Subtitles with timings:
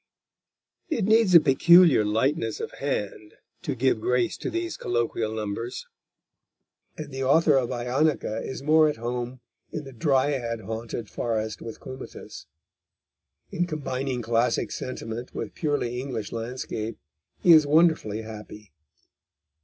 [0.89, 5.85] It needs a peculiar lightness of hand to give grace to these colloquial numbers,
[6.97, 9.41] and the author of Ionica is more at home
[9.71, 12.47] in the dryad haunted forest with Comatas.
[13.51, 16.97] In combining classic sentiment with purely English landscape
[17.39, 18.71] he is wonderfully happy.